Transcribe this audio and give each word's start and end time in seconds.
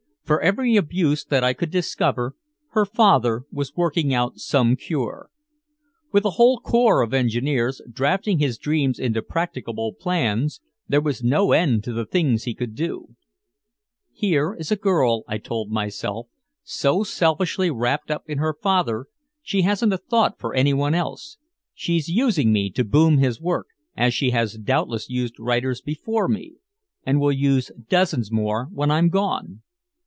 For 0.23 0.39
every 0.41 0.77
abuse 0.77 1.25
that 1.25 1.43
I 1.43 1.51
could 1.51 1.71
discover 1.71 2.37
her 2.69 2.85
father 2.85 3.43
was 3.51 3.75
working 3.75 4.13
out 4.13 4.37
some 4.37 4.77
cure. 4.77 5.29
With 6.13 6.23
a 6.23 6.29
whole 6.39 6.61
corps 6.61 7.01
of 7.01 7.13
engineers 7.13 7.81
drafting 7.91 8.39
his 8.39 8.57
dreams 8.57 8.97
into 8.97 9.21
practicable 9.21 9.91
plans, 9.91 10.61
there 10.87 11.01
was 11.01 11.21
no 11.21 11.51
end 11.51 11.83
to 11.83 11.91
the 11.91 12.05
things 12.05 12.43
he 12.45 12.55
could 12.55 12.75
do. 12.75 13.13
"Here 14.13 14.53
is 14.57 14.71
a 14.71 14.77
girl," 14.77 15.23
I 15.27 15.37
told 15.37 15.69
myself, 15.69 16.29
"so 16.63 17.03
selfishly 17.03 17.69
wrapped 17.69 18.09
up 18.09 18.23
in 18.29 18.37
her 18.37 18.53
father 18.53 19.07
she 19.41 19.63
hasn't 19.63 19.91
a 19.91 19.97
thought 19.97 20.39
for 20.39 20.55
anyone 20.55 20.95
else. 20.95 21.39
She's 21.73 22.07
using 22.07 22.53
me 22.53 22.69
to 22.69 22.85
boom 22.85 23.17
his 23.17 23.41
work, 23.41 23.67
as 23.97 24.13
she 24.13 24.29
has 24.29 24.53
doubtless 24.57 25.09
used 25.09 25.37
writers 25.41 25.81
before 25.81 26.29
me 26.29 26.53
and 27.05 27.19
will 27.19 27.33
use 27.33 27.69
dozens 27.89 28.31
more 28.31 28.69
when 28.71 28.89
I'm 28.89 29.09
gone. 29.09 29.63